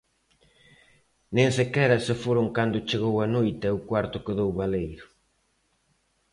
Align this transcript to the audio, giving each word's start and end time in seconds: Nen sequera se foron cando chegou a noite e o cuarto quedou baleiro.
Nen 1.35 1.49
sequera 1.57 1.97
se 2.07 2.13
foron 2.23 2.47
cando 2.57 2.85
chegou 2.89 3.15
a 3.19 3.27
noite 3.35 3.63
e 3.67 3.75
o 3.77 3.83
cuarto 3.89 4.23
quedou 4.25 4.49
baleiro. 4.59 5.05